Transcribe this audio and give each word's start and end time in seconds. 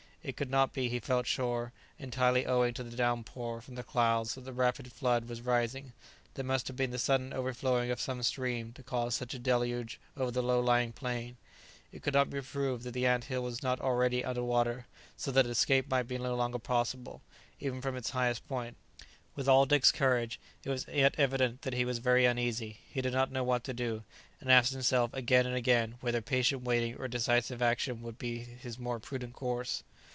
It 0.23 0.37
could 0.37 0.51
not 0.51 0.71
be, 0.71 0.87
he 0.87 0.99
felt 0.99 1.25
sure, 1.25 1.71
entirely 1.97 2.45
owing 2.45 2.75
to 2.75 2.83
the 2.83 2.95
downpour 2.95 3.59
from 3.59 3.73
the 3.73 3.81
clouds 3.81 4.35
that 4.35 4.41
the 4.41 4.53
rapid 4.53 4.91
flood 4.93 5.27
was 5.27 5.41
rising; 5.41 5.93
there 6.35 6.45
must 6.45 6.67
have 6.67 6.77
been 6.77 6.91
the 6.91 6.99
sudden 6.99 7.33
overflowing 7.33 7.89
of 7.89 7.99
some 7.99 8.21
stream 8.21 8.71
to 8.73 8.83
cause 8.83 9.15
such 9.15 9.33
a 9.33 9.39
deluge 9.39 9.99
over 10.15 10.29
the 10.29 10.43
low 10.43 10.59
lying 10.59 10.91
plain. 10.91 11.37
It 11.91 12.03
could 12.03 12.13
not 12.13 12.29
be 12.29 12.39
proved 12.39 12.83
that 12.83 12.91
the 12.91 13.07
ant 13.07 13.23
hill 13.25 13.41
was 13.41 13.63
not 13.63 13.81
already 13.81 14.23
under 14.23 14.43
water, 14.43 14.85
so 15.17 15.31
that 15.31 15.47
escape 15.47 15.89
might 15.89 16.03
be 16.03 16.19
no 16.19 16.35
longer 16.35 16.59
possible, 16.59 17.23
even 17.59 17.81
from 17.81 17.97
its 17.97 18.11
highest 18.11 18.47
point. 18.47 18.77
With 19.35 19.49
all 19.49 19.65
Dick's 19.65 19.91
courage, 19.91 20.39
it 20.63 20.69
was 20.69 20.85
yet 20.87 21.15
evident 21.17 21.63
that 21.63 21.73
he 21.73 21.83
was 21.83 21.97
very 21.97 22.25
uneasy; 22.27 22.77
he 22.87 23.01
did 23.01 23.13
not 23.13 23.31
know 23.31 23.43
what 23.43 23.63
to 23.63 23.73
do, 23.73 24.03
and 24.39 24.51
asked 24.51 24.71
himself 24.71 25.11
again 25.15 25.47
and 25.47 25.55
again 25.55 25.95
whether 25.99 26.21
patient 26.21 26.61
waiting 26.61 26.95
or 26.97 27.07
decisive 27.07 27.63
action 27.63 28.03
would 28.03 28.19
be 28.19 28.43
his 28.43 28.77
more 28.77 28.99
prudent 28.99 29.33
course. 29.33 29.81